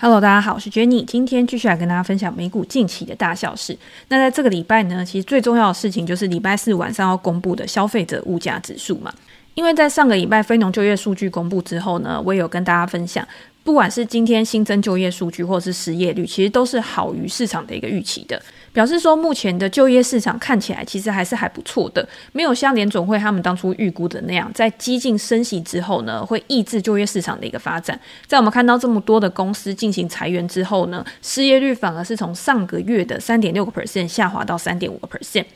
[0.00, 3.76] Hello，大家好，我是 Jenny，今天继续来跟大家分享美股近期的大小事。
[4.06, 9.12] 那在这个礼拜呢，其实最重要的事情就是礼拜四晚上要公布的消费者物价指数嘛。
[9.54, 13.26] 因为在上个礼拜非农就业数据公布之后呢，我也有跟大家分享，
[13.64, 18.40] 不管是今天新增就业数据或是失业率，其实都是好于市场的一个预期的。
[18.78, 27.98] 表示说，目前的就业市场看起来其实还是还不错的，没有像联总会他们当初预估的那样，在激进升息之后呢，会抑制就业市场的一个发展。
[28.28, 35.46] 在我们看到这么多的公司进行裁员之后呢，失业率反而是从上个月的三点六个 percent 下滑到三点五个 percent。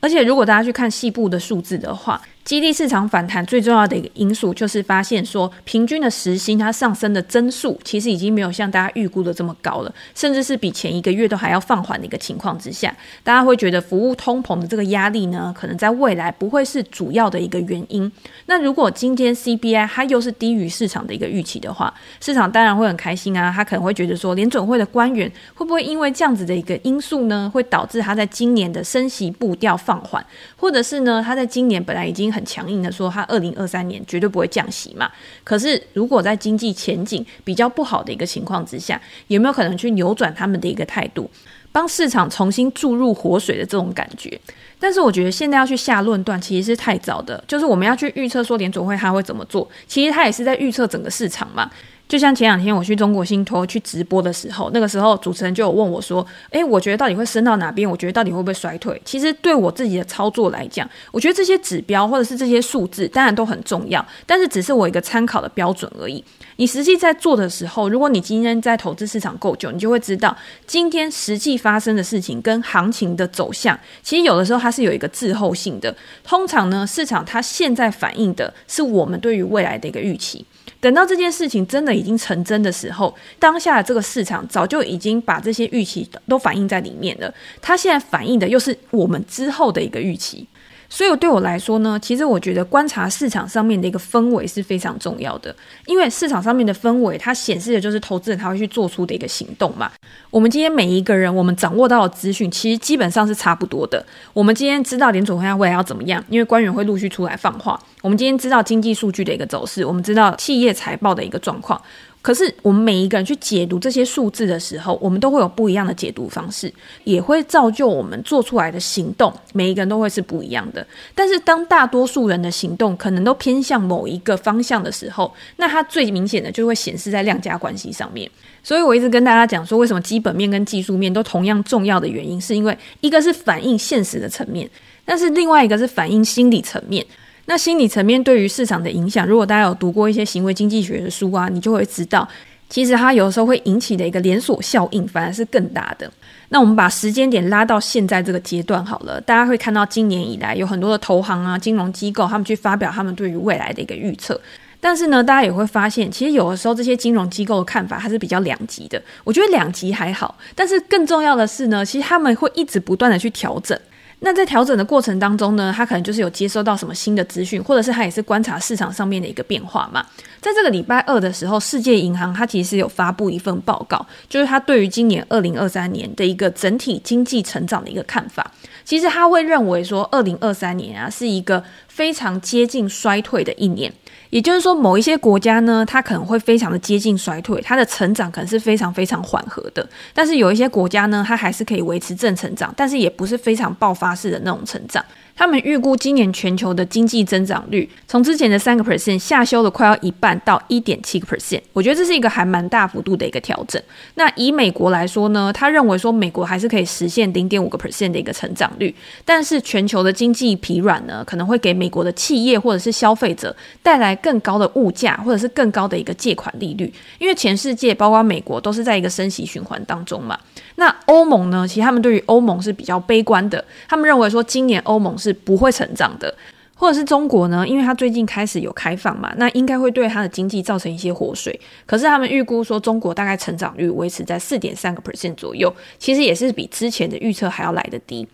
[0.00, 12.90] 而且，如果大家去看细部的数字的话，激励市场反弹最重要的一个因素，就是发现说，平均的时薪它上升的增速，其实已经没有像大家预估的这么高了，甚至是比前一个月都还要放缓的一个情况之下，
[13.22, 18.10] 大家会觉得服务通膨的这个压力呢，可能在未来不会是主要的一个原因。
[18.46, 30.24] 那如果今天 CBI 它又是低于市场的一个预期的话，市场当然会很开心啊，他可能会觉得说，联准会的官员会不会因为这样子的一个因素呢，会导致他在今年的升息步调放缓，
[30.56, 35.10] 或者是呢，他在今年本来已经很很强硬的说，他二零二三年绝对不会降息嘛。
[35.42, 41.28] 可是，如果在经济前景比较不好的一个情况之下，有没有可能去扭转他们的一个态度，
[41.72, 44.40] 帮市场重新注入活水的这种感觉？
[44.78, 47.42] 但是，我觉得现在要去下论断，其实是太早的。
[47.48, 51.68] 就是我们要去预测说联总会他会怎么做，其实他也是在预测整个市场嘛。
[52.08, 57.88] 就像前两天我去中国信托去直播的时候，那个时候主持人就有问我说：“诶，我觉得到底会升到哪边？
[57.88, 66.24] 我觉得到底会不会衰退？”其实对我自己的操作来讲，我觉得这些指标或者是这些数字当然都很重要，但是只是我一个参考的标准而已。
[66.56, 70.34] 你实际在做的时候，如果你今天在投资市场够久，你就会知道
[70.66, 75.94] 今天实际发生的事情跟行情的走向，其实有的时候它是有一个滞后性的。
[76.24, 80.44] 通常呢，市场它现在反映的是我们对于未来的一个预期。
[80.80, 87.32] 等到这件事情真的已经成真的时候，当下这个市场早就已经把这些预期都反映在里面了。
[87.60, 90.46] 它现在反映的又是我们之后的一个预期。
[90.90, 95.54] 所以对我来说呢，其实我觉得观察市场上面的一个氛围是非常重要的，
[95.86, 99.90] 因为市场上面的氛围，它显示的就是投资人他会去做出的一个行动嘛。
[100.30, 104.04] 我们今天每一个人，我们掌握到的资讯，其实基本上是差不多的。
[104.32, 107.78] 我们今天知道联准会未来要怎么样，因为官员会陆续出来放话。
[108.00, 111.80] 我们今天知道经济数据的一个走势，我们知道企业财报的一个状况。
[112.28, 116.70] 可是，我们每一个人去解读这些数字的时候，我们都会有不一样的解读方式，
[117.04, 119.32] 也会造就我们做出来的行动。
[119.54, 120.86] 每一个人都会是不一样的。
[121.14, 128.30] 但是，当大多数人的行动可能都偏向某一个方向的时候，那它最明显的就会显示在量价关系上面。
[128.62, 134.68] 所以我一直跟大家讲说，为什么基本面跟技术面都同样重要的原因，是因为一个是反映现实的层面，
[135.02, 137.06] 但是另外一个是反映心理层面。
[137.50, 142.28] 那心理层面对于市场的影响，如果大家有读过一些行为经济学的书啊，你就会知道，
[142.68, 146.12] 其实它有的时候会引起的一个连锁效应，反而是更大的。
[146.50, 154.38] 那我们把时间点拉到现在这个阶段好了，大家会看到今年以来有很多的投行啊、金融机构，他们去发表他们对于未来的一个预测。
[154.78, 159.02] 但是呢，大家也会发现，其实有的时候这些金融机构的看法还是比较两极的。
[159.24, 163.78] 我觉得两极还好，但是更重要的是呢，其实他们会一直不断的去调整。
[164.20, 170.04] 那在调整的过程当中呢，他可能就是有接收到什么新的资讯，或者是他也是观察市场上面的一个变化嘛。
[170.40, 178.50] 在这个礼拜二的时候，世界银行它其实有发布一份报告，就是它对于今年二零二三年的一个整体经济成长的一个看法。
[178.88, 183.92] 其实他会认为说，二零二三年啊是一个非常接近衰退的一年。
[184.30, 189.86] 也就是说，某一些国家呢，它可能会非常的接近衰退，它的成长可能是非常非常缓和的。
[190.14, 195.04] 但是有一些国家呢，它还是可以维持正成长，但是也不是非常爆发式的那种成长。
[195.38, 203.80] 他们预估今年全球的经济增长率从之前的三个 percent 下修了快要一半到一点七个 percent，我觉得这是一个还蛮大幅度的一个调整。
[204.16, 208.92] 那以美国来说呢，他认为说美国还是可以实现零点五个 percent 的一个成长率，
[209.24, 220.36] 但是全球的经济疲软呢，可能会给美国的企业或者是消费者带来更高的物价或者是更高的一个借款利率，因为全世界包括美国都是在一个升息循环当中嘛。
[220.74, 226.34] 那欧盟呢，其实他们对于欧盟是比较悲观的，他们认为说今年欧盟是是不会成长的，
[226.74, 227.66] 或者是中国呢？
[227.66, 231.60] 因为它最近开始有开放嘛，那应该会对它的经济造成一些活水。
[231.86, 238.26] 可是他们预估说，中国大概成长率维持在四点三个 percent 左右，其实也是比之前的预测还要来得低。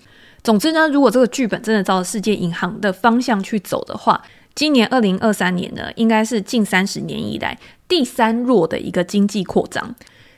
[0.43, 4.23] 总之呢，如果这个剧本真的照着世界银行的方向去走的话，
[4.55, 7.59] 今年二零二三年呢，应该是近三十年以来
[7.89, 9.95] 第三弱的一个经济扩张。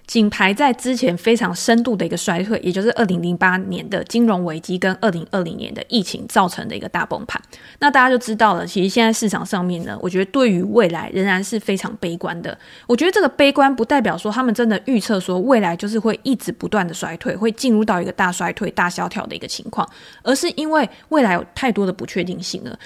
[0.06, 7.42] 仅排在之前非常深度的一个衰退，也就是二零零八年的金融危机跟二零二零年的疫情造成的一个大崩盘。
[7.80, 12.56] 那大家就知道了，其实现在市场上面呢，我觉得对于未来仍然是非常悲观的。
[12.86, 19.88] 我觉得这个悲观不代表说他们真的预测说未来就是会一直不断的衰退，会进入到一个大衰退、大萧条的一个情况，
[20.22, 22.78] 而是因为未来有太多的不确定性了。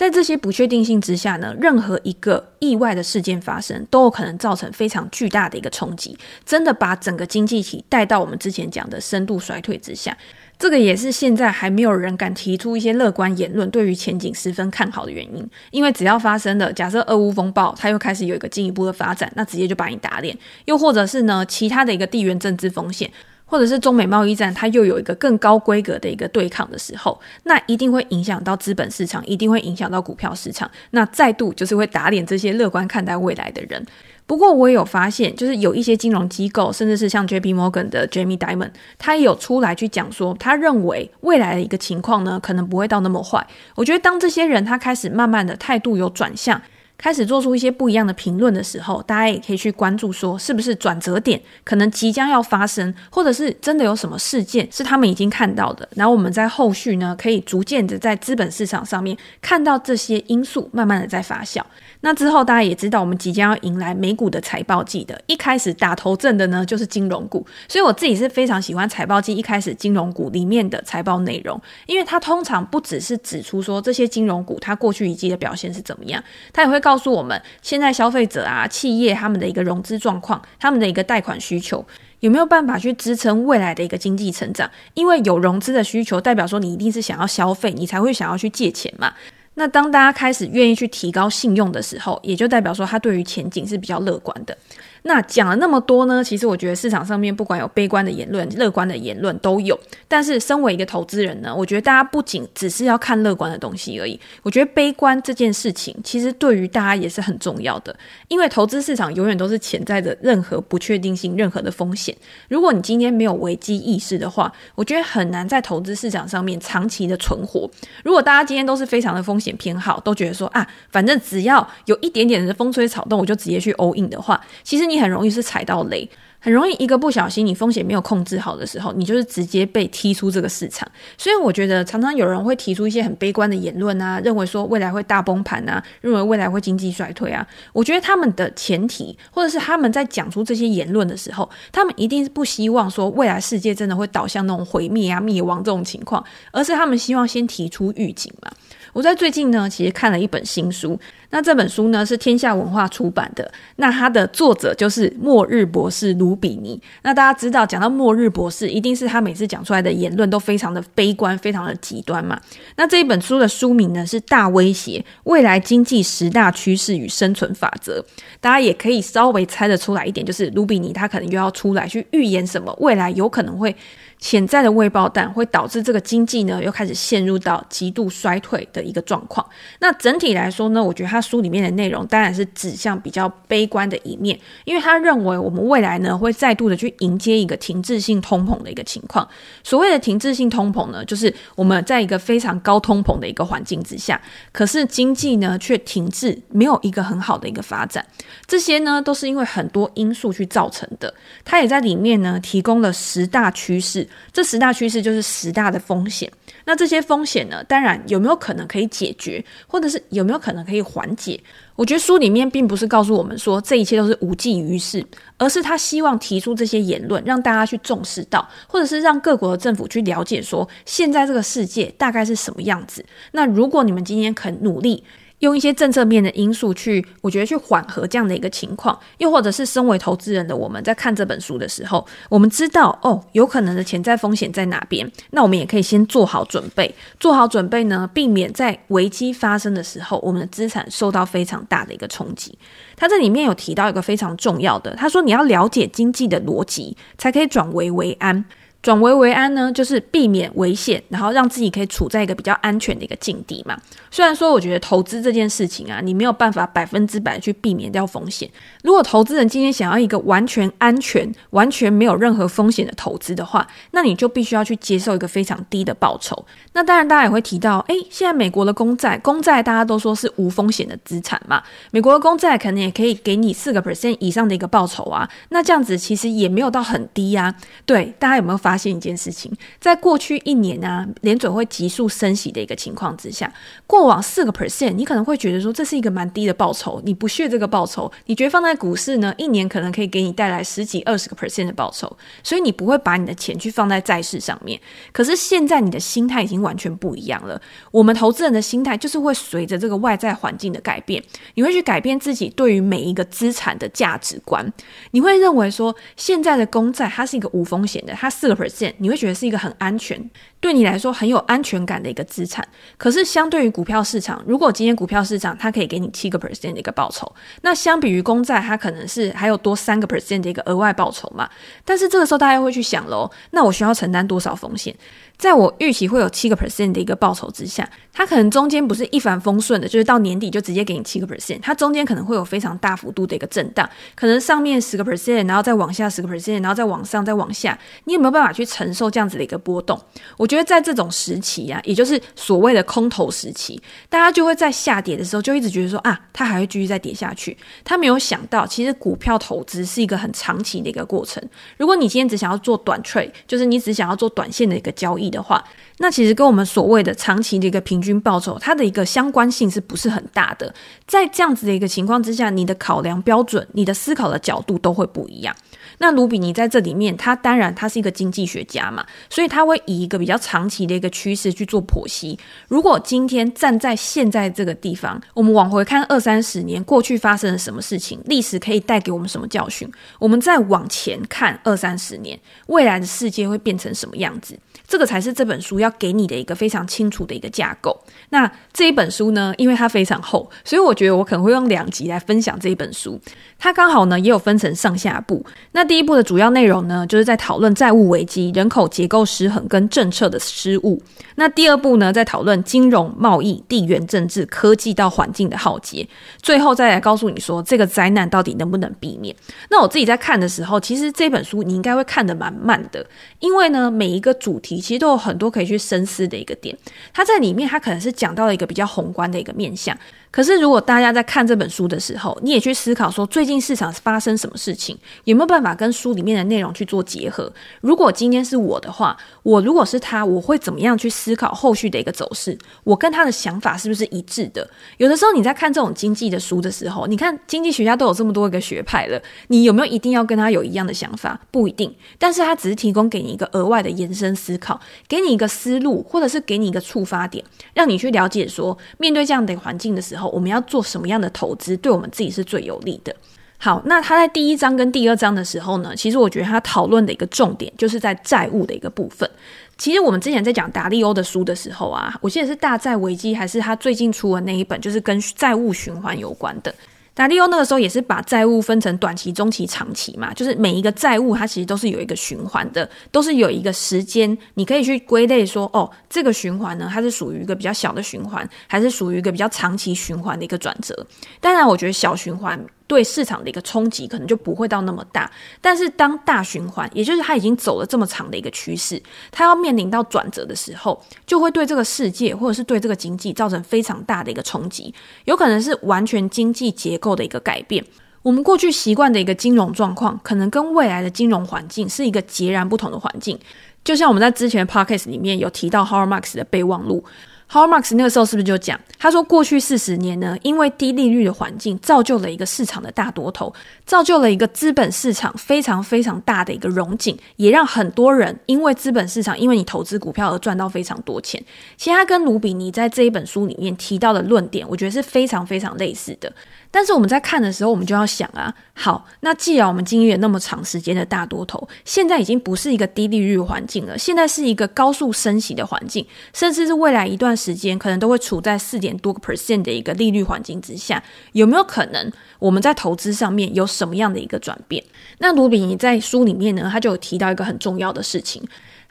[0.00, 6.16] 在这些不确定性之下呢，任何一个意外的事件发生，都有可能造成非常巨大的一个冲击，
[6.46, 10.16] 真的把整个经济体带到我们之前讲的深度衰退之下。
[10.58, 15.46] 这个也是现在还没有人敢提出一些乐观言论，对于前景十分看好的原因。
[15.70, 23.10] 因为只要发生了，假设俄乌风暴，它又开始有一个进一步的发展，那直接就把你打脸；又或者是呢，其他的一个地缘政治风险。
[23.50, 33.84] 或者是中美贸易战，它又有一个更高规格的一个对抗的时候，那一定会影响到资本市场，一定会影响到股票市场，那再度就是会打脸这些乐观看待未来的人。
[34.24, 43.44] 不过我也有发现，就是有一些金融机构，甚至是像 JP Morgan 的 Jamie Dimon，他也有出来去讲说，他认为未来的一个情况呢，可能不会到那么坏。
[43.74, 46.62] 我觉得当这些人他开始慢慢的态度有转向。
[47.00, 61.62] 开始做出一些不一样的评论的时候，大家也可以去关注说，是不是转折点可能即将要发生，或者是真的有什么事件是他们已经看到的，然后我们在后续呢，可以逐渐的在资本市场上面看到这些因素慢慢的在发酵。
[62.02, 77.00] 那之后大家也知道，我们即将要迎来美股的财报季的，一开始打头阵的呢就是金融股，所以我自己是非常喜欢财报季一开始金融股里面的财报内容，因为它通常不只是指出说这些金融股它过去一季的表现是怎么样，它也会告。
[77.00, 81.82] 诉我们，现在消费者啊、企业他们的一个融资状况，他们的一个贷款需求，
[82.18, 84.70] 有没有办法去支撑未来的一个经济成长？
[84.92, 89.14] 因为有融资的需求，代表说你一定是想要消费，你才会想要去借钱嘛。
[89.60, 94.56] 那当大家开始愿意去提高信用的时候，也就代表说他对于前景是比较乐观的。
[95.02, 99.78] 那讲了那么多呢，其实我觉得市场上面不管有悲观的言论、乐观的言论都有。
[100.06, 104.20] 但是身为一个投资人呢，我觉得大家不仅只是要看乐观的东西而已。
[104.42, 107.96] 我觉得悲观这件事情，其实对于大家也是很重要的。
[108.28, 112.14] 因为投资市场永远都是潜在着任何不确定性、任何的风险。
[112.48, 117.66] 如果你今天没有危机意识的话，我觉得很难在投资市场上面长期的存活。
[118.04, 124.89] 如果大家今天都是非常的风险偏好，都觉得说啊，反正只要有一点点的风吹草动，我就直接去 all in 的话，其实。
[124.90, 126.08] 你很容易是踩到雷。
[126.42, 130.90] 很容易一个不小心，你风险没有控制好的时候，你就是直接被踢出这个市场。
[131.18, 137.46] 所以我觉得常常有人会提出一些很悲观的言论啊，认为说未来会大崩盘啊，认为未来会经济衰退啊。
[137.74, 148.50] 我觉得他们的前提，或者是他们在讲出这些言论的时候，他们一定是不希望说未来世界真的会导向那种毁灭啊、灭亡这种情况，而是他们希望先提出预警嘛。
[148.92, 150.98] 我在最近呢，其实看了一本新书，
[151.30, 156.40] 那这本书呢是天下文化出版的，那它的作者就是末日博士卢。
[156.40, 162.40] 比尼，那大家知道，讲到末日博士，一定是他每次讲出来的言论都非常的悲观，非常的极端嘛。
[162.76, 168.00] 那这一本书的书名呢是《大威胁：未来经济十大趋势与生存法则》，
[168.40, 173.76] 大家也可以稍微猜得出来一点，就是卢比尼他可能又要出来去预言什么，未来有可能会。
[174.20, 179.44] 潜在的未爆弹会导致这个经济呢又开始陷入到极度衰退的一个状况。
[179.80, 189.26] 那整体来说呢，我觉得他书里面的内容当然是指向比较悲观的一面，因为他认为我们未来呢会再度的去迎接一个停滞性通膨的一个情况。
[189.64, 194.20] 所谓的停滞性通膨呢，就是我们在一个非常高通膨的一个环境之下，
[194.52, 198.04] 可是经济呢却停滞，没有一个很好的一个发展。
[198.46, 201.14] 这些呢都是因为很多因素去造成的。
[201.42, 204.06] 他也在里面呢提供了十大趋势。
[204.32, 206.30] 这十大趋势就是十大的风险。
[206.64, 211.40] 那这些风险呢，当然有没有可能可以解决，或者是有没有可能可以缓解？
[211.74, 215.04] 我觉得书里面并不是告诉我们说这一切都是无济于事，
[215.38, 223.04] 而是他希望提出这些言论，让大家去重视到，或者是让各国的政府去了解说，现在这个世界大概是什么样子。
[223.32, 225.02] 那如果你们今天肯努力。
[225.40, 242.56] 用一些政策面的因素去，我觉得去缓和这样的一个情况，又或者是身为投资人的我们在看这本书的时候，我们知道哦，有可能的潜在风险在哪边，那我们也可以先做好准备，做好准备呢，避免在危机发生的时候，我们的资产受到非常大的一个冲击。
[242.96, 248.44] 他这里面有提到一个非常重要的，他说你要了解经济的逻辑，才可以转危为安。
[248.82, 253.76] 转危为安呢，就是避免危险，然后让自己可以处在一个比较安全的一个境地嘛。
[254.10, 258.48] 虽然说，我觉得投资这件事情啊，你没有办法百分之百去避免掉风险。
[258.82, 266.46] 如果投资人今天想要一个完全安全、完全没有任何风险的投资的话，那你就必须要去接受一个非常低的报酬。
[266.72, 275.28] 那当然，大家也会提到，诶，现在美国的公债，公债大家都说是无风险的资产嘛，美国的公债可能也可以给你四个 percent 以上的一个报酬啊。
[275.50, 277.54] 那这样子其实也没有到很低呀。
[277.84, 278.69] 对，大家有没有发？
[278.70, 279.50] 发现一件事情，
[279.80, 283.52] 在过去一年啊，联准会急速升息的一个情况之下，
[283.84, 294.80] 过往四个 percent，你可能会觉得说这是一个蛮低的报酬，你不屑这个报酬，你觉得放在股市呢，一年可能可以给你带来十几二十个 percent 的报酬，所以你不会把你的钱去放在债市上面。
[295.10, 297.60] 可是现在你的心态已经完全不一样了，
[297.90, 301.20] 我们投资人的心态就是会随着这个外在环境的改变，
[301.54, 304.72] 你会去改变自己对于每一个资产的价值观，
[305.10, 308.59] 你会认为说现在的公债它是一个无风险的，它四个。
[308.98, 312.66] 你会觉得是一个很安全，对你来说很有安全感的一个资产。
[312.96, 317.30] 可是相对于股票市场，如果今天股票市场它可以给你七个 percent 的一个报酬，
[317.62, 321.48] 那相比于公债，它可能是还有多三个 percent 的一个额外报酬嘛。
[321.84, 324.94] 但是这个时候大家会去想喽，那我需要承担多少风险？
[325.40, 339.98] 在我预期会有七个 percent 的一个报酬之下，它可能中间不是一帆风顺的，就是到年底就直接给你七个 percent，它中间可能会有非常大幅度的一个震荡，可能上面十个 percent，然后再往下十个 percent，然后再往上再往下，你有没有办法去承受这样子的一个波动？
[340.36, 343.80] 我觉得在这种时期啊，也就是所谓的空头时期，
[344.10, 347.56] 大家就会在下跌的时候就一直觉得说啊，它还会继续再跌下去。
[347.82, 351.42] 他没有想到，其实股票投资是一个很长期的一个过程。
[351.78, 355.29] 如果你今天只想要做短 trade，就是你只想要做短线的一个交易。
[355.30, 355.64] 的话，
[355.98, 360.74] 那其实跟我们所谓的长期的一个平均报酬，它的一个相关性是不是很大的？
[361.06, 365.54] 在这样子的一个情况之下，你的考量标准、你的思考的角度都会不一样。
[366.02, 372.38] 那卢比尼在这里面，他当然他是一个经济学家嘛，所以他会以一个比较长期的一个趋势去做剖析。
[372.68, 379.86] 如果今天站在现在这个地方，我们往回看二三十年过去发生了什么事情，历史可以带给我们什么教训？
[380.18, 384.58] 我们再往前看二三十年，未来的世界会变成什么样子？
[384.88, 388.02] 这个才是这本书要给你的一个非常清楚的一个架构。
[388.30, 393.20] 那这一本书呢，因为它非常厚，所以我觉得我可能会用两集来分享这一本书。
[393.58, 395.44] 它刚好呢也有分成上下部。
[395.72, 401.02] 那第一部的主要内容呢，就是在讨论债务危机、人口结构失衡跟政策的失误。
[401.34, 406.06] 那第二步呢，在讨论金融、贸易、地缘政治、科技到环境的浩劫。
[406.40, 409.34] 最后再来告诉你说，这个灾难到底能不能避免？
[409.68, 413.04] 那我自己在看的时候，其实这本书你应该会看得蛮慢的，
[413.40, 414.80] 因为呢，每一个主题。
[414.80, 416.78] 其实都有很多可以去深思的一个点，
[417.12, 419.98] 它在里面，它可能是讲到了一个比较宏观的一个面向。
[420.32, 427.52] 可是，如果大家在看这本书的时候，你也去思考说，最近市场发生什么事情，有没有办法跟书里面的内容去做结合？
[427.80, 432.56] 如果今天是我的话，我如果是他，我会怎么样去思考后续的一个走势？
[432.84, 434.70] 我跟他的想法是不是一致的？
[434.98, 441.40] 有的时候你在看这种经济的书的时候，你看经济学家都有这么多一个学派了，你有没有一定要跟他有一样的想法？
[441.50, 447.44] 不一定，但是他只是提供给你一个额外的延伸思考，给你一个思路，或者是给你一个触发点，
[447.74, 450.19] 让你去了解说，面对这样的环境的时候。
[450.28, 453.14] 我们要做什么样的投资，对我们自己是最有利的？
[453.58, 459.28] 好，那他在第一章跟第二章的时候呢，其实我觉得他讨论的一个重点就是在债务的一个部分。
[459.76, 466.74] 其实我们之前在讲达利欧的书的时候啊，我记得是大债危机，还是他最近出的那一本，就是跟债务循环有关的。
[467.20, 481.06] 那利用那个时候也是把债务分成短期、中期、长期嘛，就是每一个债务它其实都是有一个循环的，都是有一个时间，你可以去归类说，哦，这个循环呢，它是属于一个比较小的循环，还是属于一个比较长期循环的一个转折？
[481.42, 482.58] 当然，我觉得小循环。
[482.90, 485.30] 对市场的一个冲击可能就不会到那么大，
[485.60, 494.92] 但是当大循环，也就是它已经走了这么长的一个趋势，它要面临到转折的时候，就会对这个世界或者是对这个经济造成非常大的一个冲击，
[495.26, 497.84] 有可能是完全经济结构的一个改变。
[498.22, 503.38] 我们过去习惯的一个金融状况，可能跟未来的金融环境是一个截然不同的环境。
[503.84, 507.04] 就像我们在之前的 podcast 里面有提到 h o r r Marx 的备忘录。
[507.52, 508.78] Har Marx 那个时候是不是就讲？
[508.96, 513.52] 他说，过去四十年呢，因为低利率的环境，造就了一个市场的大多头，
[513.84, 521.42] 造就了一个资本市场非常非常大的一个融景，也让很多人因为资本市场，因为你投资股票而赚到非常多钱。
[521.76, 526.32] 其实他跟卢比尼在这一本书里面提到的论点，我觉得是非常非常类似的。
[526.70, 544.84] 但是我们在看的时候，我们就要想啊，好，那既然我们经历了那么长时间的大多头，现在已经不是一个低利率环境了，现在是一个高速升息的环境，甚至是未来一段时间可能都会处在四点多个 percent 的一个利率环境之下，有没有可能我们在投资上面有什么样的一个转变？
[545.18, 548.42] 那卢比尼在书里面呢，他就有提到一个很重要的事情。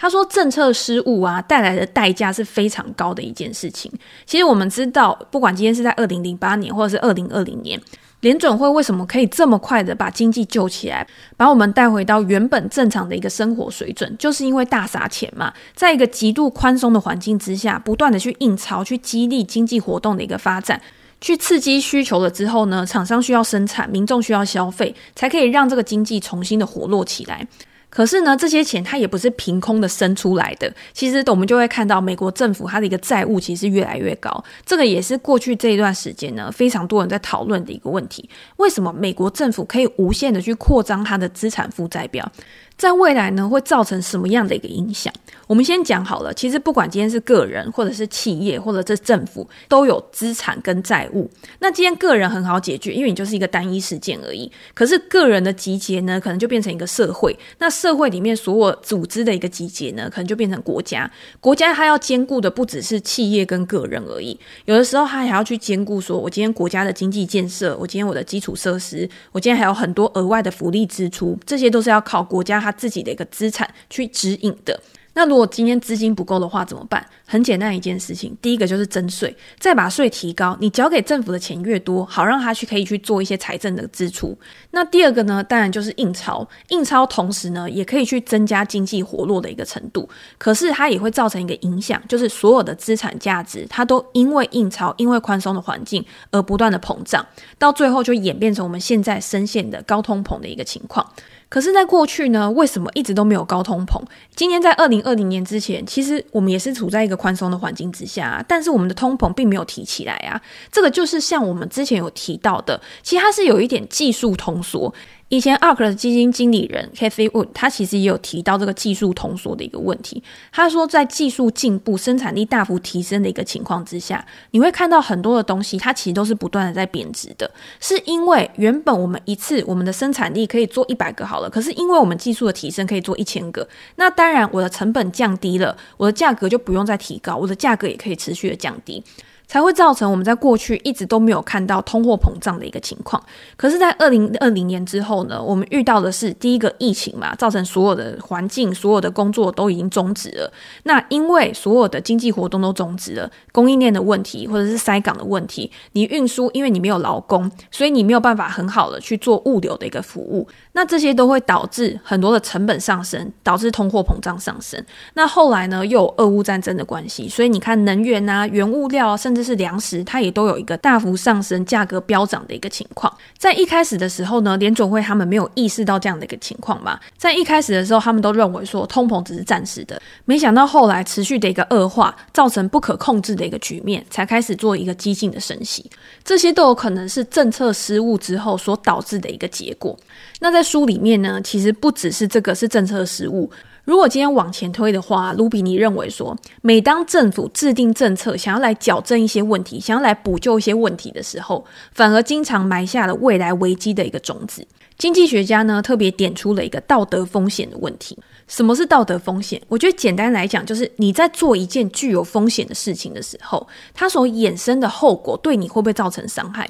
[0.02, 3.92] 他说，政策失误啊带来的代价是非常高的一件事情。
[4.26, 7.78] 其实我们知道，不管今天是在二零零八年或者是二零二零年，
[8.22, 20.82] 联准会为什么可以这么快的把经济救起来，把我们带回到原本正常的一个生活水准，就是因为大撒钱嘛，在一个极度宽松的环境之下，不断的去印钞，去激励经济活动的一个发展，
[21.20, 27.46] 去刺激需求了之后呢，厂商需要生产，民众需要消费，才可以让这个经济重新的活络起来。
[27.90, 30.72] 可是呢，这些钱它也不是凭空的生出来的。
[30.94, 34.44] 其实我们就会看到，美国政府它的一个债务其实越来越高。
[34.66, 42.32] 这个也是过去这一段时间呢，非常多人在讨论的一个问题：为什么美国政府可以无限的去扩张它的资产负债表？
[42.80, 45.14] 在未来呢，会造成什么样的一个影响？
[45.48, 46.34] 我们先讲好了。
[46.34, 51.30] 其实不管今天是个人，或者是企业，或者是政府，都有资产跟债务。
[51.60, 54.50] 那今天个人很好解决，因为你就是一个单一事件而已。
[54.74, 57.38] 可是个人的集结呢，可能就变成一个社会。
[57.58, 61.10] 那社会里面所有组织的一个集结呢，可能就变成国家。
[61.42, 74.80] 国家它要兼顾的不只是企业跟个人而已，有的时候它还要去兼顾，说我今天国家的经济建设，我今天我的基础设施，我今天还有很多额外的福利支出，这些都是要靠国家它他自己的一个资产去指引的。
[75.14, 77.04] 那如果今天资金不够的话怎么办？
[77.26, 80.56] 很简单一件事情，第一个就是征税，再把税提高。
[80.62, 84.38] 你交给政府的钱越多，好让他去可以去做一些财政的支出。
[84.72, 90.08] 那第二个呢，当然就是印钞，印钞同时呢也可以去增加经济活络的一个程度。
[90.38, 97.26] 可是它也会造成一个影响，就是所有的资产价值它都因为印钞，因为宽松的环境而不断的膨胀，
[97.58, 101.06] 到最后就演变成我们现在深陷的高通膨的一个情况。
[101.50, 104.00] 可是，在过去呢，为什么一直都没有高通膨？
[104.36, 110.40] 今年在二零二零年之前，其实我们也是处在一个宽松的环境之下，但是我们的通膨并没有提起来啊。
[110.72, 114.94] 这个就是像我们之前有提到的，其实它是有一点技术通缩。
[115.30, 120.24] 以前 ARK 的基金经理人 Kathy Wood，他其实也有提到这个技术通缩的一个问题。
[120.52, 127.50] 他说，在技术进步、生产力大幅提升的一个情况之下，你会看到很多的东西，它其实都是不断的在贬值的。
[127.80, 133.68] 是因为原本我们一次我们的生产力可以做一百个好了，可是因为我们技术的提升可以做一千个，
[133.98, 139.04] 那当然我的成本降低了，我的价格就不用再提高，我的价格也可以持续的降低。
[139.50, 143.22] 才会造成我们在过去一直都没有看到通货膨胀的一个情况。
[143.58, 150.54] 可是，在二零二零年之后呢，我们遇到的是第一个疫情嘛，造成所有的环境、所有的工作都已经终止了。
[150.84, 160.48] 那因为所有的经济活动都终止了，供应链的问题或者是塞港的问题，你运输因为你没有劳工，所以你没有办法很好的去做物流的一个服务。
[160.80, 164.82] 那这些都会导致很多的成本上升，导致通货膨胀上升。
[165.14, 173.14] 那后来呢，又有俄乌战争的关系，所以你看能源啊、原物料啊，甚至是粮食，它也都有一个大幅上升、价格飙涨的一个情况。
[173.38, 176.98] 在一开始的时候呢，联总会他们没有意识到这样的一个情况嘛。
[177.18, 185.92] 在一开始的时候，他们都认为说通膨只是暂时的，没想到后来持续的一个恶化，造成不可控制的一个局面，才开始做一个激进的升息。
[186.24, 190.00] 这些都有可能是政策失误之后所导致的一个结果。
[190.42, 193.50] 那在书里面呢，其实不只是这个是政策失误。
[193.86, 204.64] 如果今天往前推的话，卢比尼认为说，每当政府制定政策，想要来矫正一些问题，想要来补救一些问题的时候，反而经常埋下了未来危机的一个种子。
[205.00, 208.16] 经济学家呢，特别点出了一个道德风险的问题。
[208.48, 209.60] 什么是道德风险？
[209.70, 216.70] 我觉得简单来讲，就是你在做一件具有风险的事情的时候，它所衍生的后果对你会不会造成伤害？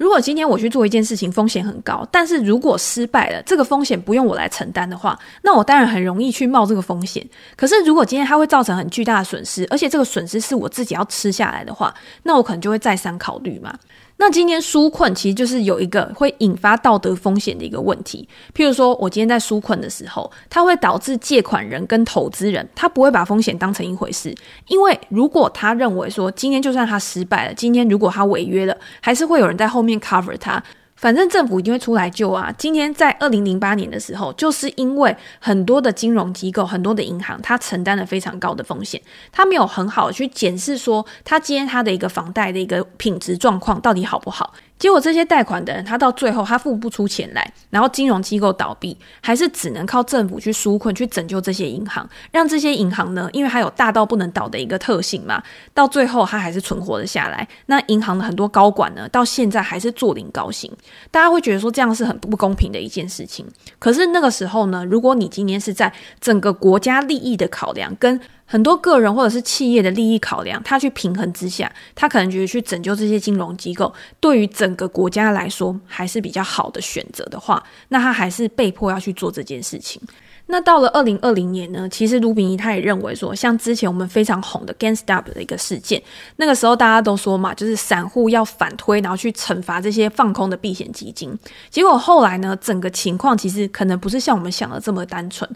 [0.00, 7.22] 如果今天我去做一件事情，风险很高，但是如果失败了，这个风险不用我来承担的话，那我当然很容易去冒这个风险。
[7.54, 13.74] 可是如果今天它会造成很巨大的损失，而且这个损失是我自己要吃下来的话，那我可能就会再三考虑嘛。
[14.20, 24.34] 那今天纾困其实就是有一个会引发道德风险的一个问题，譬如说我今天在纾困的时候，它会导致借款人跟投资人他不会把风险当成一回事，
[24.68, 30.62] 因为如果他认为说今天就算他失败了，今天如果他违约了，还是会有人在后面 cover 他。
[31.00, 32.52] 反正政府一定会出来救啊！
[32.58, 39.00] 今天在二零零八年的时候，就是因为很多的金融机构、很多的银行，它承担了非常高的风险，
[39.32, 44.52] 它没有很好的去检视说，它今天它的一个房贷的一个品质状况到底好不好。
[44.80, 55.42] 结果这些贷款的人，他到最后他付不出钱来，然后金融机构倒闭，还是只能靠政府去纾困，去拯救这些银行，让这些银行呢，因为它有大到不能倒的一个特性嘛，
[55.74, 57.46] 到最后它还是存活了下来。
[57.66, 60.72] 那银行的很多高管呢，到现在还是坐领高薪，
[61.10, 63.46] 大家会觉得说这样是很不公平的一件事情。
[63.78, 68.18] 可是那个时候呢，如果你今天是在整个国家利益的考量跟
[68.52, 80.02] 很多个人或者是企业的利益考量，他去平衡之下，他可能觉得去拯救这些金融机构，对于整个国家来说还是比较好的选择的话，那他还是被迫要去做这件事情。
[80.46, 86.02] 那到了二零二零年呢，其实卢比尼他也认为说，像之前我们非常红的 GameStop 的一个事件，
[86.34, 91.32] 那个时候大家都说嘛，就是散户要反推，然后去惩罚这些放空的避险基金。
[91.70, 95.48] 结果后来呢，整个情况其实可能不是像我们想的这么单纯。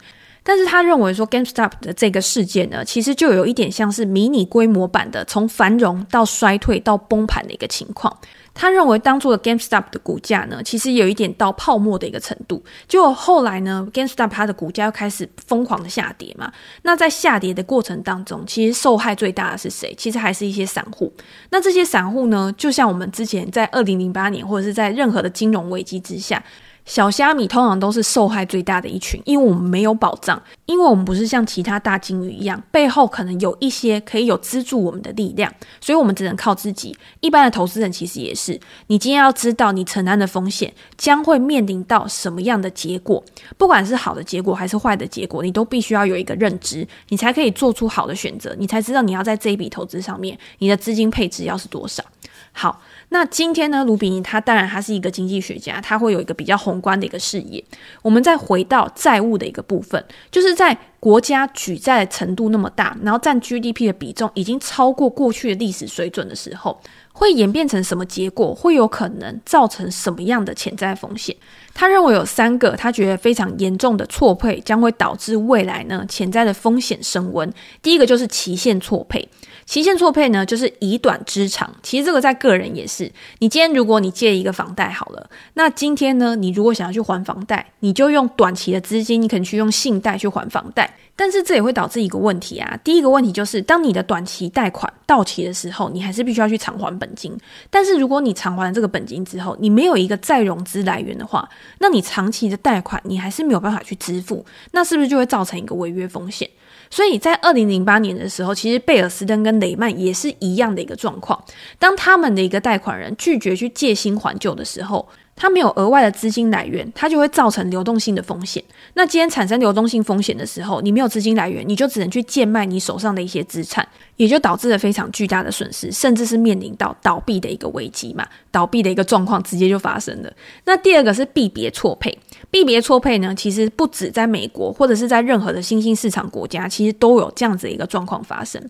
[0.46, 8.14] 但是他认为说，GameStop 的这个事件呢，其实就有一点像是迷你规模版的从繁荣到衰退到崩盘的一个情况。
[8.52, 12.62] 他认为当初的 GameStop 的股价呢，其实有一点到泡沫的一个程度。
[12.86, 16.52] 就后来呢，GameStop 它的股价又开始疯狂的下跌嘛。
[16.82, 19.92] 那在下跌的过程当中，其实受害最大的是谁？
[19.96, 21.12] 其实还是一些散户。
[21.50, 26.40] 那这些散户呢，就像我们之前在二零零八年或者是在任何的金融危机之下。
[26.84, 36.94] 小虾米通常都是受害最大的一群，因为我们没有保障，因为我们不是像其他大鲸鱼一样，背后可能有一些可以有资助我们的力量，所以我们只能靠自己。
[37.20, 43.24] 一般的投资人其实也是，你今天要知道你承担的风险将会面临到什么样的结果，
[43.56, 52.04] 不管是好的结果还是坏的结果，你都必须要有一个认知，你才可以做出好的选择，你才知道你要在这一笔投资上面，你的资金配置要是多少。
[52.52, 52.82] 好。
[53.14, 57.64] 那今天呢，卢比尼他当然他是一个经济学家，他会有一个比较宏观的一个视野。
[58.02, 66.80] 我们再回到债务的一个部分，就是在国家举债的程度那么大，然后占 GDP 的比重已经超过过去的历史水准的时候，
[67.12, 68.52] 会演变成什么结果？
[68.52, 71.36] 会有可能造成什么样的潜在风险？
[71.72, 77.48] 他认为有三个，他觉得非常严重的错配将会导致未来呢潜在的风险升温。
[77.80, 79.28] 第一个就是期限错配。
[79.66, 81.74] 期限错配呢，就是以短支长。
[81.82, 83.10] 其实这个在个人也是。
[83.38, 90.94] 你今天如果你借一个房贷好了，那今天呢，你如果想要去还房贷，你就用短期的资金，你可能去用信贷去还房贷。
[91.16, 92.76] 但是这也会导致一个问题啊。
[92.82, 97.32] 第一个问题就是，当你的短期贷款到期的时候，你还是必须要去偿还本金。
[97.70, 101.48] 但是如果你偿还了这个本金之后，你没有一个再融资来源的话，
[101.78, 106.50] 那你长期的贷款你还是没有办法去支付，那是不是就会造成一个违约风险？
[106.90, 111.44] 所以在二零零八年的时候，其实贝尔斯登跟雷曼也是一样的一个状况。
[111.78, 118.62] 当他们的一个贷款人拒绝去借新还旧的时候，它没有额外的资金来源，它就会造成流动性的风险。
[118.94, 128.26] 那今天产生流动性风险的时候，你没有资金来源，你就只能去贱卖你手上的一些资产，也就导致了非常巨大的损失，甚至是面临到倒闭的一个危机嘛。
[128.52, 130.32] 倒闭的一个状况直接就发生了。
[130.64, 132.16] 那第二个是币别错配。
[132.50, 138.62] 币别错配呢，其实不止在美国，或者是在任何的新兴市场国家，其实都有这样子的一个状况发生。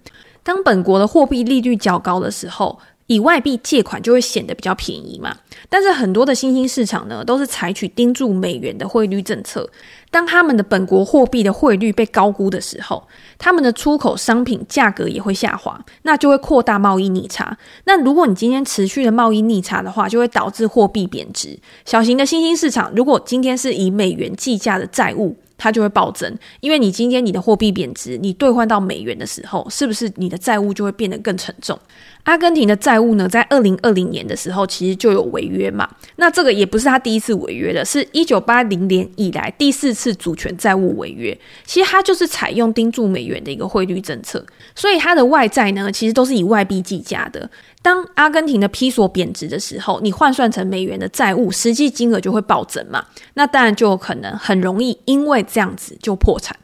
[0.43, 5.37] 当本国的货币利率较高的时候，以外币借款就会显得比较便宜嘛。
[5.69, 9.69] 但是很多的新兴市场呢，都是采取盯住美元的汇率政策。
[10.11, 13.03] 当他们的本国货币的汇率被高估的时候，
[13.37, 17.57] 他们的出口商品价格也会下滑，那就会扩大贸易逆差。
[17.85, 21.59] 那如果你今天持续的贸易逆差的话，就会导致货币贬值。
[21.85, 31.77] 小型的新兴市场，如果今天是以美元计价的债务，它就会暴增，因为你今天你的货币贬值，你兑换到美元的时候，是不是你的债务就会变得更沉重？
[32.25, 35.89] 阿根廷的债务呢，在二零二零年的时候，其实就有违约嘛。
[36.17, 41.39] 那这个也不是他第一次违约了，是一九八零年以来第四次主权债务违约。
[41.65, 47.49] 其实它就是采用盯住美元的一个汇率政策，所以它的外债呢，其实都是以外币计价的。
[47.83, 53.05] 当阿根廷的披索贬值的时候，你换算成美元的债务，实际金额就会暴增嘛。
[53.35, 56.57] 那当然就有可能很容易因为这样子就破产。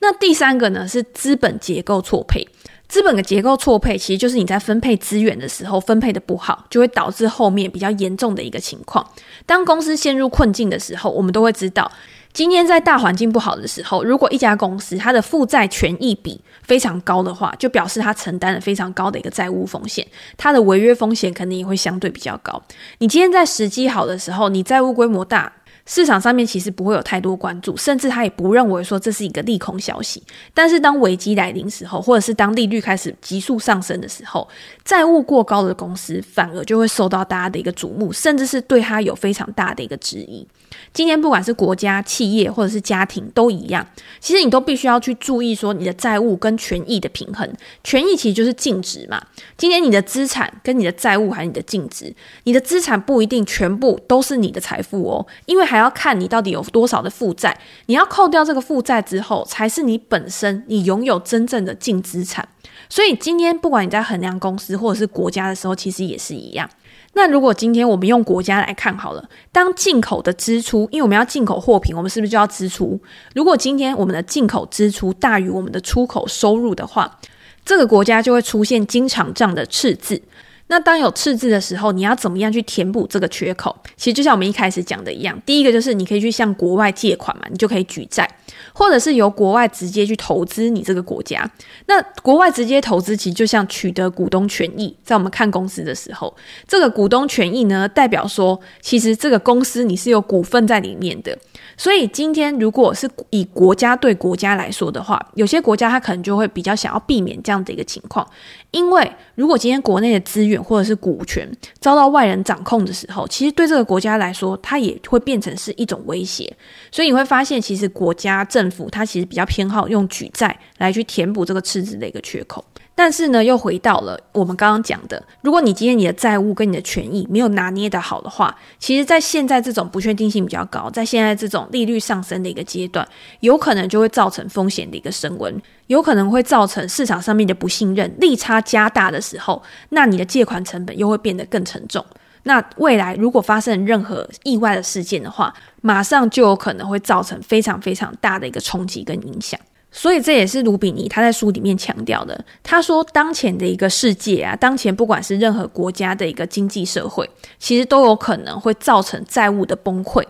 [0.00, 2.46] 那第三个呢，是资本结构错配。
[2.88, 9.04] 资本的结构错配，其实就是你在分配资源的时候分配的不好，就会导致后面比较严重的一个情况。
[9.44, 11.90] 当公司陷入困境的时候，我们都会知道，
[12.32, 22.62] 今天在大环境不好的时候，如果一家公司它的负债权益比非常高的话，就表示它承担了非常高的一个债务风险，它的违约风险肯定也会相对比较高。
[22.98, 25.52] 你今天在时机好的时候，你债务规模大，
[25.86, 30.22] 市场上面其实不会有太多关注，甚至他也不认为说这是一个利空消息。
[30.52, 34.46] 但是当危机来临时候，或者是当利率开始急速上升的时候，
[34.84, 40.46] 债务过高的公司反而就会受到大家的一个瞩目，甚至是对他有非常大的一个质疑。
[40.92, 43.86] 今天不管是国家、企业或者是家庭都一样，
[44.18, 47.48] 其实你都必须要去注意说你的债务跟权益的平衡。
[47.84, 49.22] 权益其实就是净值嘛。
[49.56, 52.12] 今天你的资产跟你的债务还有你的净值，
[52.44, 57.56] 你的资产不一定全部都是你的财富哦，因为还还要看你到底有多少的负债。
[57.86, 62.48] 你要扣掉这个负债之后，才是你本身你拥有真正的净资产。
[62.88, 66.68] 所以今天不管你在衡量公司或者是国家的时候，其实也是一样。
[67.14, 73.00] 那如果今天我们用国家来看好了，当进口的支出，因为我们要进口货品，我们是不是就要支出？
[73.34, 77.18] 如果今天我们的进口支出大于我们的出口收入的话，
[77.64, 80.20] 这个国家就会出现经常账的赤字。
[80.68, 83.74] 那当有赤字的时候，你要怎么样去填补这个缺口？
[83.96, 88.28] 其实就像我们一开始讲的一样，第一个就是你可以去向国外借款嘛，你就可以举债，
[88.72, 91.48] 或者是由国外直接去投资你这个国家。
[91.86, 96.34] 那国外直接投资其实就像取得股东权益，在我们看公司的时候，
[96.66, 101.38] 这个股东权益呢，代表说其实这个公司你是有股份在里面的。
[101.76, 108.26] 所以今天如果是以国家对国家来说的话，有些国家它可能就会比较想要避免这样的一个情况，
[108.70, 111.46] 因为如果今天国内的资源或者是股权
[111.78, 116.50] 遭到外人掌控的时候，其实对这个国家来说，它也会变成是一种威胁。
[116.90, 122.64] 所以你会发现，其实国家政府它其实比较偏好用举债来去填补这个赤字的一个缺口。
[122.98, 133.06] 但是呢，又回到了我们刚刚讲的，如果你今天你的债务跟你的权益没有拿捏得好的话，其实，在现在这种不确定性比较高，在现在这种利率上升的一个阶段，
[133.40, 135.54] 有可能就会造成风险的一个升温，
[135.88, 142.02] 有可能会造成市场上面的不信任，利差加大的时候，那你的借款成本又会变得更沉重。
[142.44, 149.60] 那未来如果发生任何意外的事件的话，马上就有可能会造成非常非常大的一个冲击跟影响。
[149.98, 152.44] 所以这也是卢比尼他在书里面强调的。
[152.62, 157.28] 他说，当前的一个世界啊，当前不管是任何国家的一个经济社会，
[157.58, 160.22] 其实都有可能会造成债务的崩溃，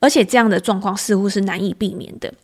[0.00, 2.34] 而且这样的状况似乎是难以避免的。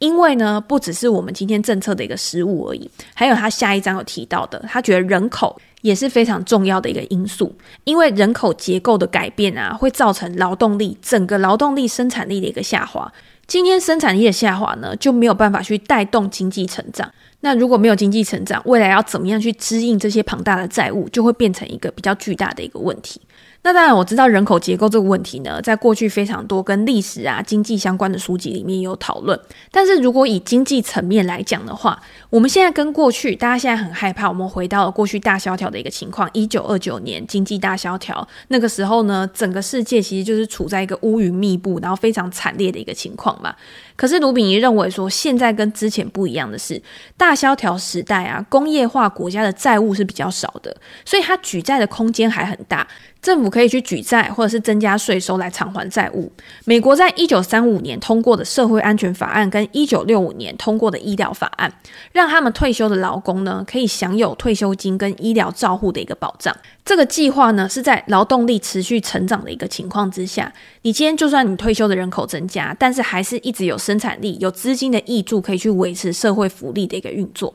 [0.00, 13.10] 因为呢，不只是我们今天政策的一个失误而已，还有他下一章有提到的，他觉得人口也是非常重要的一个因素，因为人口结构的改变啊，会造成劳动力整个劳动力生产力的一个下滑。
[13.46, 17.12] 今天生产力的下滑呢，就没有办法去带动经济成长。
[17.44, 23.20] 那如果没有经济成长，未来要怎么样去支应这些庞大的债务，就会变成一个比较巨大的一个问题。
[23.66, 29.38] 那当然，我知道人口结构这个问题呢，在过去非常多跟历史啊、经济相关的书籍里面有讨论。
[29.70, 36.28] 但是如果以经济层面来讲的话，我们现在跟过去，大家现在很害怕，我们回到了过去大萧条的一个情况。
[36.34, 43.54] 一九二九年经济大萧条那个时候呢，整个世界其实就是处在一个乌云密布，然后非常惨烈的一个情况嘛。
[43.96, 46.82] 可是卢比尼认为说，现在跟之前不一样的是，
[47.16, 52.86] 大萧条时代啊，工业化国家的债务是比较少的，所以它举债的空间还很大。
[53.24, 56.30] 政府可以去举债，或者是增加税收来偿还债务。
[56.66, 61.72] 美国在一九三五年通过的社会安全法案，跟一九六五年通过的医疗法案，
[62.12, 66.54] 让他们退休的劳工呢，可以享有退休金跟医疗照护的一个保障。
[66.84, 77.54] 这个计划呢，是在劳动力持续成长的一个情况之下，你今天就算你退休的人口增加，但是还是一直有生产力、有资金的挹注，可以去维持社会福利的一个运作。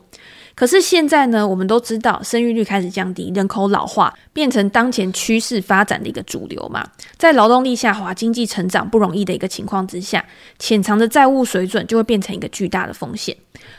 [0.60, 6.86] 可是现在呢，我们都知道生育率开始降低，人口老化变成当前趋势发展的一个主流嘛。
[7.15, 10.26] 在劳动力下滑、经济成长不容易的一个情况之下，
[10.58, 13.34] 潜藏的债务水准就会变成一个巨大的风险。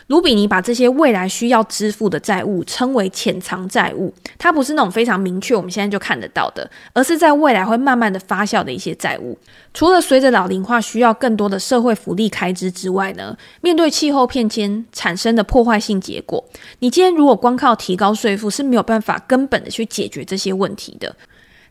[0.08, 9.38] 卢比尼把这些未来需要支付的债务称为潜藏债务，它不是那种非常明确我们现在就看得到的，而是在未来会慢慢的发酵的一些债务。
[9.72, 16.44] 除了随着老龄化需要更多的社会福利开支之外呢，面对气候变迁产生的破坏性结果，
[16.80, 21.14] 你今天如果光靠提高税负是没有办法根本的去解决这些问题的。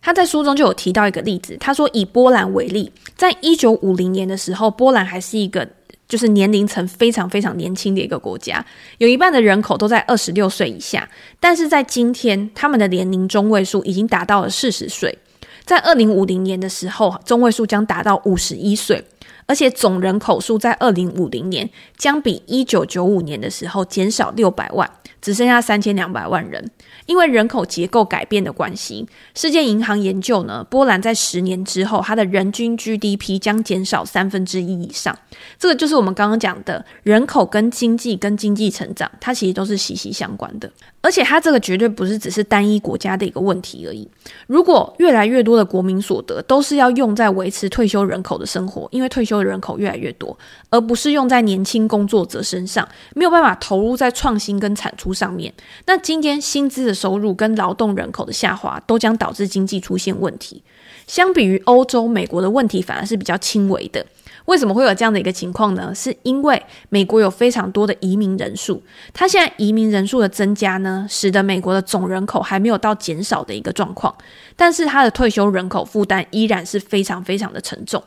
[0.02, 5.68] 他在书中就有提到一个例子，他说以波兰为例，在一九五零年的时候，波兰还是一个
[6.10, 8.66] 就是年龄层非常非常年轻的一个国家，
[8.98, 11.08] 有一半的人口都在二十六岁以下，
[11.40, 15.20] 但是在今天，他们的年龄中位数已经达到了四十岁。
[15.64, 19.06] 在二零五零年的时候，中位数将达到五十一岁，
[19.46, 24.90] 而且总人口数在二零五零年将比一九九五年的时候减少六百万，
[25.22, 26.72] 只剩下三千两百万人。
[27.10, 35.18] 因为人口结构改变的关系，世界银行研究呢，波兰在十年之后，它的人均 GDP 将减少三分之一以上。
[35.58, 40.72] 这个就是我们刚刚讲的人口跟经济跟经济成长，它其实都是息息相关的。
[41.02, 44.08] 而且它这个绝对不是只是单一国家的一个问题而已。
[44.48, 50.38] 如果越来越多的国民所得都是要用在维持退休人口的生活，因为退休的人口越来越多，
[50.70, 55.52] 而不是用在年轻工作者身上，没有办法投入在创新跟产出上面，
[55.88, 60.62] 那今天薪资的收入跟劳动人口的下滑，都将导致经济出现问题。
[61.08, 64.06] 相比于欧洲、美国的问题，反而是比较轻微的。
[64.46, 65.94] 为什么会有这样的一个情况呢？
[65.94, 68.82] 是因为美国有非常多的移民人数，
[69.14, 74.14] 它现在移民人数的增加呢，使得美国的总人口还没有到减少的一个状况，
[74.56, 78.04] 但是它的退休人口负担依然是非常非常的沉重。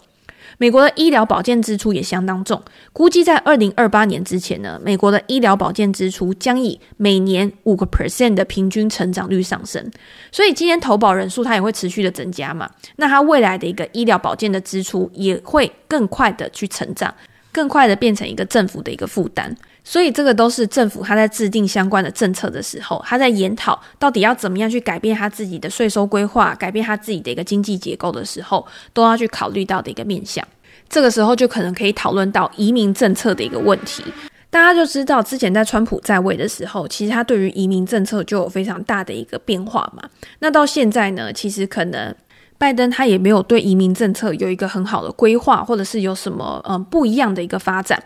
[0.62, 9.90] 美国的医疗保健支出也相当重，估计在二零二八年之前呢，美国的医疗保健支出将以每年五个 percent 的平均成长率上升。
[10.30, 17.12] 所以今天投保人数它也会持续的增加嘛，那它未来的一个医疗保健的支出也会更快的去成长，
[17.50, 19.52] 更快的变成一个政府的一个负担。
[19.84, 30.46] 所以这个都是政府他在制定相关的政策的时候，他在研讨到底要怎么样去改变他自己的税收规划，改变他自己的一个经济结构的时候，都要去考虑到的一个面向。
[30.88, 34.04] 这个时候就可能可以讨论到移民政策的一个问题。
[34.50, 40.02] 大家就知道，之前在川普在位的时候，其实他对于移民政策就有非常大的一个变化嘛。
[40.40, 42.14] 那到现在呢，其实可能
[42.58, 48.00] 拜登他也没有对移民政策有一个很好的规划，或者是有什么嗯不一样的一个发展。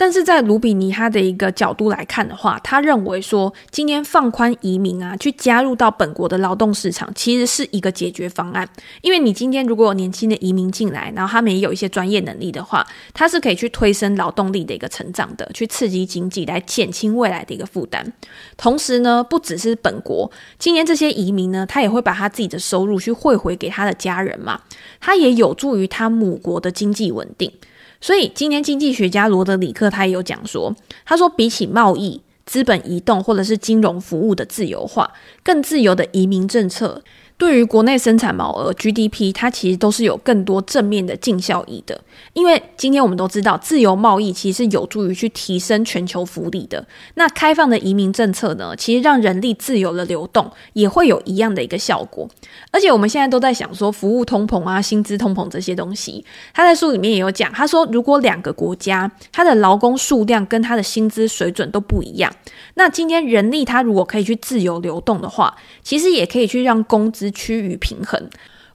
[0.00, 8.66] 但是在卢比尼他的一个角度来看的话，他认为说，今天放宽移民啊，去加入到本国的劳动市场，其实是一个解决方案。
[9.02, 18.10] 因为你今天如果有年轻的移民进来，然后他们也有一些专业能力的话，他是可以去推升劳动力的一个成长的，去刺激经济，来减轻未来的一个负担。
[18.56, 24.62] 同时呢，不只是本国，今天这些移民呢，他也会把他自己的收入去汇回给他的家人嘛，
[24.98, 27.52] 他也有助于他母国的经济稳定。
[28.00, 37.02] 所以，今天经济学家罗德里克他也有讲说，他说比起贸易、资本移动或者是金融服务的自由化，更自由的移民政策。
[37.36, 41.98] 对于国内生产毛额 GDP，它其实都是有更多正面的净效益的。
[42.32, 46.86] 因为今天我们都知道，自由贸易其实是有助于去提升全球福利的。
[47.14, 52.28] 那开放的移民政策呢，其实让人力自由的流动，也会有一样的一个效果。
[52.70, 62.32] 而且我们现在都在想说，服务通膨啊、薪资通膨这些东西，他在书里面也有讲，他说如果两个国家它的劳工数量跟它的薪资水准都不一样，
[62.74, 68.30] 那今天人力它如果可以去自由流动的话，其实也可以去让工资趋于平衡，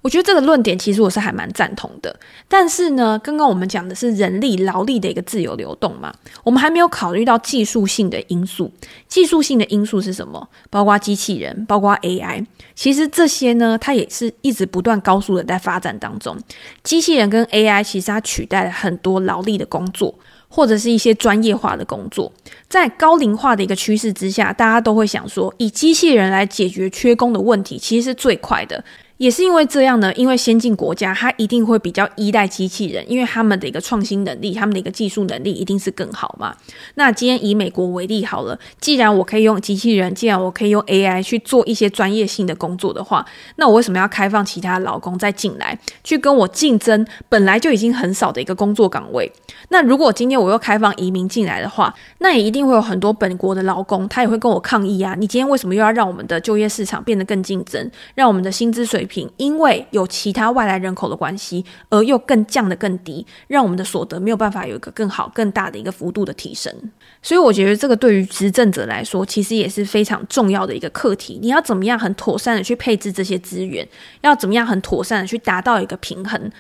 [0.06, 2.16] 我觉得这个论点其实我是还蛮赞同的。
[2.48, 6.14] 但是呢，刚刚我们讲的是人力劳力的一个自由流动嘛，
[6.44, 8.72] 我们还没有考虑到技术性的因素。
[9.08, 10.48] 技术性的因素是什么？
[10.70, 12.46] 包括机器人，包括 AI。
[12.76, 16.38] 其实这些呢，它也是一直不断高速的在发展当中。
[16.84, 20.14] 机器人跟 AI 其实它取代了很多劳力的工作。
[20.48, 22.32] 或者是一些专业化的工作，
[22.70, 28.82] 在高龄化的一个趋势之下，大家都会想说，以机器人来解决缺工的问题，其实是最快的。
[29.18, 36.54] 也是因为这样呢，因为先进国家它一定会比较依赖机器人，因为他们的一个创新能力，他们的一个技术能力一定是更好嘛。
[36.96, 43.26] 那今天以美国为例好了，既然我可以用机器人，既然我可以用 AI 去做一些专业性的工作的话，
[43.56, 49.32] 那我为什么要开放其他劳工再进来，去跟我竞争本来就已经很少的一个工作岗位？
[49.70, 55.16] 那如果今天我又开放移民进来的话，那也一定会有很多本国的劳工，他也会跟我抗议啊！
[55.18, 66.74] 你今天为什么又要让我们的就业市场变得更竞争，让我们的薪资水平因为有其他外来人口的关系而又更降得更低，让我们的所得没有办法有一个更好、更大的一个幅度的提升？
[67.22, 71.40] 所以我觉得这个对于执政者来说，其实也是非常重要的一个课题。
[71.42, 73.88] 你要怎么样很妥善的去配置这些资源？
[74.22, 76.52] 要怎么样很妥善的去达到一个平衡？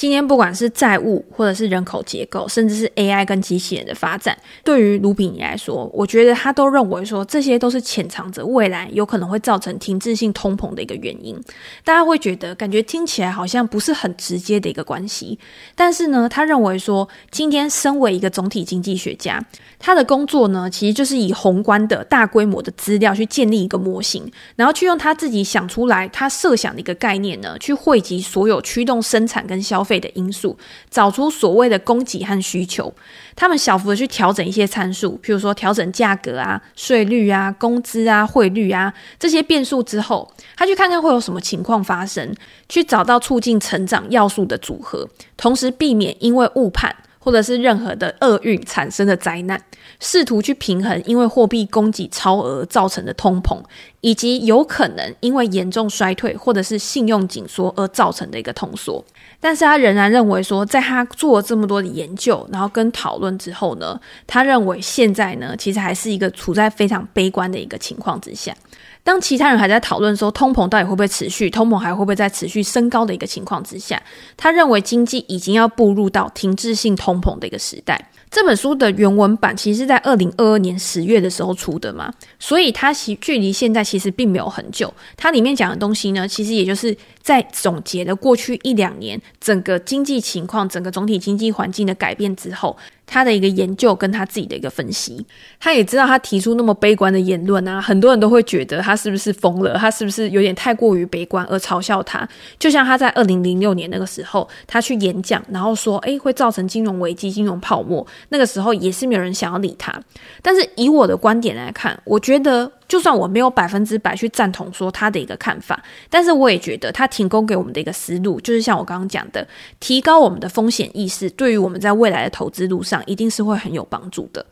[0.00, 4.34] 今天不管是债务，或者是人口结构，甚至是 AI 跟机器人的发展，
[4.64, 11.38] 对于卢比尼来说，我觉得他都认为说，这些都是潜藏着未来有可能会造成停滞性通膨的一个原因。
[11.84, 15.38] 大家会觉得感觉听起来好像不是很直接的一个关系，
[15.74, 19.38] 但是呢，他认为说，今天身为一个总体经济学家，
[19.78, 29.89] 他的工作呢，其实就是以宏观的大规模的资料去建立一个模型，然后去用他自己想出来他设想的一个概念呢，去汇集所有驱动生产跟消费。
[29.90, 30.56] 费的因素，
[30.88, 32.94] 找出所谓的供给和需求，
[33.34, 42.32] 他们小幅的去调整一些参数，譬如说调整价格啊、税率啊、工资啊、汇率啊这些变数之后，他去看看会有什么情况发生，
[42.68, 49.60] 去找到促进成长要素的组合，同时避免因为误判或者是任何的厄运产生的灾难，
[49.98, 53.62] 试图去平衡因为货币供给超额造成的通膨，
[54.00, 59.04] 以及有可能因为严重衰退或者是信用紧缩而造成的一个通缩。
[59.40, 68.54] 但是他仍然认为说，在他做了这么多的研究，然后跟讨论之后呢，他认为现在呢，其实还是一个处在非常悲观的一个情况之下。
[69.02, 74.00] 当其他人还在讨论说通膨到底会不会持续，通膨还会不会再持续升高的一个情况之下，
[74.36, 78.10] 他认为经济已经要步入到停滞性通膨的一个时代。
[78.30, 84.92] 这本书的原文版其实是在二零二二年十月的时候出的嘛，所以它其距离现在其实并没有很久。
[85.16, 92.76] 它里面讲的东西呢，其实也就是在总结了过去一两年整个经济情况、整个总体经济环境的改变之后。
[93.12, 95.26] 他的一个研究跟他自己的一个分析，
[95.58, 102.26] 他也知道他提出那么悲观的言论啊，很多人都会觉得他是不是疯了，他是不是有点太过于悲观而嘲笑他。
[102.60, 110.00] 就像他在二零零六年那个时候，他去演讲，然后说，诶，会造成金融危机、金融泡沫，那个时候也是没有人想要理他。
[110.40, 112.70] 但是以我的观点来看，我觉得。
[112.90, 119.46] 就算我没有百分之百去赞同说他的一个看法，但是我也觉得他提供给我们的一个思路，就是像我刚刚讲的，
[119.78, 124.44] 提高我们的风险意识，对于我们在未来的投资路上，一定是会很有帮助的。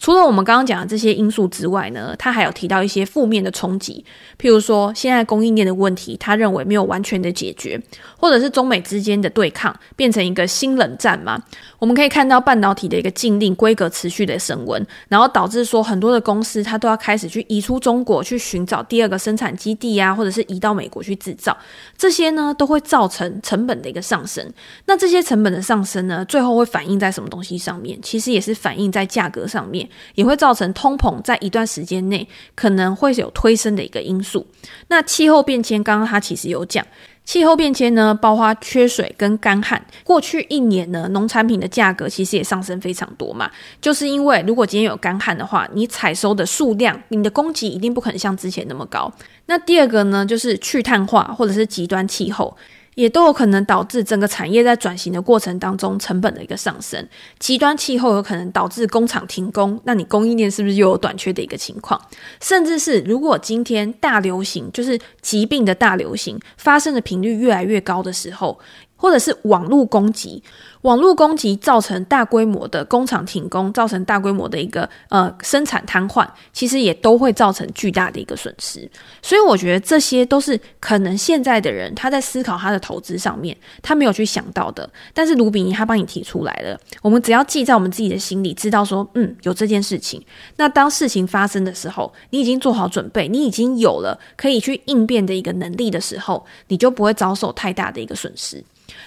[0.00, 4.02] 除了我们刚刚讲的这些因素之外呢，他还有提到一些负面的冲击，
[4.40, 7.78] 譬如说现在供应链的问题，他认为没有完全的解决，
[8.18, 11.38] 或者是中美之间的对抗变成一个新冷战嘛。
[11.78, 21.54] 我们可以看到半导体的一个禁令规格持续的升温，然后导致说很多的公司它都要开始去移出中国，去寻找第二个生产基地啊，或者是移到美国去制造，
[21.98, 24.50] 这些呢都会造成成本的一个上升。
[24.86, 27.98] 那这些成本的上升呢，最后会反映在什么东西上面？
[28.00, 29.86] 其实也是反映在价格上面。
[30.14, 34.46] 也会造成通膨，在一段时间内可能会有推升的一个因素。
[34.88, 36.84] 那气候变迁，刚刚他其实有讲，
[37.24, 39.80] 气候变迁呢，包括缺水跟干旱。
[40.04, 49.12] 过去一年呢，农产品的价格其实也上升非常多嘛，就是因为如果今天有干旱的话，你采收的数量，你的供给一定不可能像之前那么高。
[49.46, 52.56] 那第二个呢，就是去碳化或者是极端气候。
[52.94, 57.06] 也都有可能导致整个产业在转型的过程当中成本的一个上升，
[57.38, 62.00] 极端气候有可能导致工厂停工，那你供应链是不是又有短缺的一个情况？
[62.40, 68.58] 甚至是如果今天大流行，就是疾病的大流行发生的频率越来越高的时候。
[69.00, 70.42] 或者是网络攻击，
[70.82, 78.86] 网络攻击造成大规模的工厂停工，造成大规模的一个呃生产瘫痪，其实也都会造成巨大的一个损失。
[79.22, 84.88] 所以我觉得这些都是可能现在的人他在思考他的投资上面，他没有去想到的。
[85.14, 90.22] 但是卢比尼他帮你提出来了，我们只要记在我们自己的心里，知道说嗯有这件事情。
[90.56, 98.62] 那当事情发生的时候，你已经做好准备，你已经有了可以去应变的一个能力的时候，你就不会遭受太大的一个损失。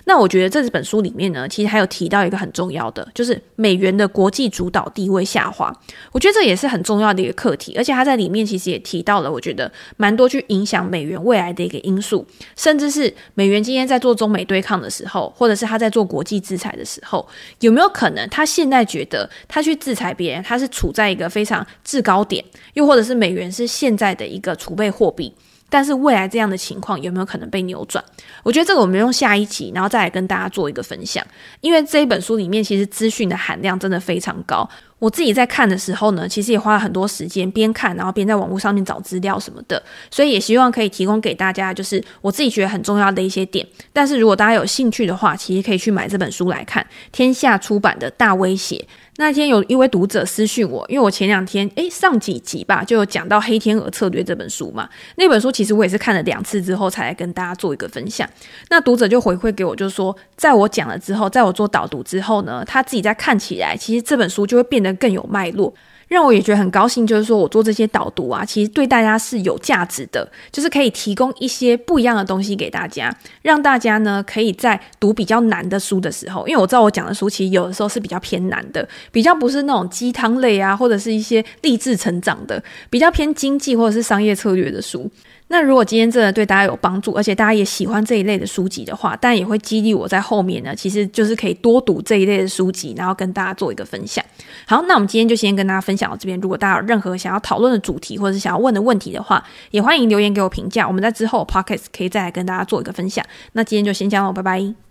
[0.06, 5.74] 那我觉得这本书里面呢，其实还有提到一个很重要的，就是美元的国际主导地位下滑。
[6.12, 12.26] 我觉得这也是很重要的一个课题，而且他在里面其实也提到了，我觉得蛮多去影响美元未来的一个因素，
[12.56, 17.26] 甚至是美元今天在做中美对抗的时候，或者是他在做国际制裁的时候，
[17.62, 22.44] 有没有可能他现在觉得他去制裁别人，他是处在一个非常制高点，
[22.74, 25.34] 又或者是美元是现在的一个储备货币？
[25.74, 28.04] 但是未来这样的情况有没有可能被扭转？
[28.44, 31.26] 我觉得这个我们用下一集，然后再来跟大家做一个分享。
[31.62, 34.70] 因为这一本书里面其实资讯的含量真的非常高。
[35.04, 39.84] 我自己在看的时候呢，其实也花了很多时间边看，然后边在网络上面找资料什么的。
[40.10, 43.68] 所以也希望可以提供给大家，就是我自己觉得很重要的一些点。
[43.92, 48.78] 但是如果大家有兴趣的话，其实可以去买这本书来看，天下出版的《大威胁》。
[49.18, 54.90] 那天有一位读者私讯我，因为我前两天诶上几集吧，就有讲到《黑天鹅策略》这本书嘛。
[55.18, 58.28] 那本书其实我也是看了两次之后，才来跟大家做一个分享。
[58.70, 65.74] 那读者就回馈给我，就是说，在我讲了之后，在我做导读之后呢，他自己在看起来，其实这本书就会变得更有脉络。
[66.10, 85.10] 让我也觉得很高兴，就是说我做这些导读啊，其实对大家是有价值的，就是可以提供一些不一样的东西给大家，让大家呢可以在读比较难的书的时候，因为我知道我讲的书其实有的时候是比较偏难的，比较不是那种鸡汤类啊，或者是一些励志成长的，比较偏经济或者是商业策略的书。
[85.54, 94.26] 那如果今天真的对大家有帮助，而且大家也喜欢这一类的书籍的话，但也会激励我在后面呢，其实就是可以多读这一类的书籍，然后跟大家做一个分享。
[94.66, 96.40] 好，那我们今天就先跟大家分享到这边。
[96.42, 100.88] 如果大家有任何想要讨论的主题，或者是想要问的问题的话，也欢迎留言给我评价。
[100.88, 103.24] 我们在之后 p o c k e t 可以再来跟大家做一个分享。
[103.52, 104.74] 那今天就先这样喽，拜拜。